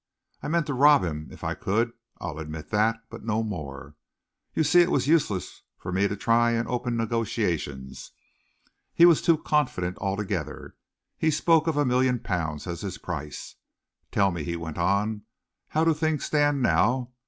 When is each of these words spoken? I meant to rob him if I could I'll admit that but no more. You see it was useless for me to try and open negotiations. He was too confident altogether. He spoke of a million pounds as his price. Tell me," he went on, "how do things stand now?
I 0.41 0.47
meant 0.47 0.65
to 0.65 0.73
rob 0.73 1.03
him 1.03 1.27
if 1.29 1.43
I 1.43 1.53
could 1.53 1.93
I'll 2.19 2.39
admit 2.39 2.71
that 2.71 3.03
but 3.11 3.23
no 3.23 3.43
more. 3.43 3.95
You 4.55 4.63
see 4.63 4.81
it 4.81 4.89
was 4.89 5.05
useless 5.07 5.61
for 5.77 5.91
me 5.91 6.07
to 6.07 6.15
try 6.15 6.53
and 6.53 6.67
open 6.67 6.97
negotiations. 6.97 8.09
He 8.95 9.05
was 9.05 9.21
too 9.21 9.37
confident 9.37 9.99
altogether. 9.99 10.75
He 11.19 11.29
spoke 11.29 11.67
of 11.67 11.77
a 11.77 11.85
million 11.85 12.17
pounds 12.17 12.65
as 12.65 12.81
his 12.81 12.97
price. 12.97 13.57
Tell 14.11 14.31
me," 14.31 14.43
he 14.43 14.55
went 14.55 14.79
on, 14.79 15.21
"how 15.67 15.83
do 15.83 15.93
things 15.93 16.25
stand 16.25 16.63
now? 16.63 17.11